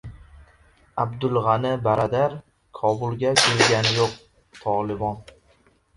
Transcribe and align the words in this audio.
Abdul 1.03 1.35
G‘ani 1.47 1.73
Baradar 1.87 2.35
Kobulga 2.79 3.35
kelgani 3.43 3.95
yo‘q— 3.99 4.17
"Tolibon" 4.63 5.21